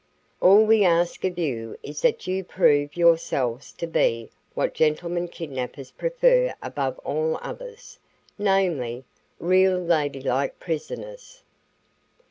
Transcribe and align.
All 0.41 0.65
we 0.65 0.83
ask 0.83 1.23
of 1.25 1.37
you 1.37 1.77
is 1.83 2.01
that 2.01 2.25
you 2.25 2.43
prove 2.43 2.97
yourselves 2.97 3.71
to 3.73 3.85
be 3.85 4.31
what 4.55 4.73
gentlemen 4.73 5.27
kidnappers 5.27 5.91
prefer 5.91 6.55
above 6.59 6.97
all 7.05 7.37
others, 7.43 7.99
namely, 8.35 9.05
real 9.39 9.77
ladylike 9.77 10.59
prisoners. 10.59 11.43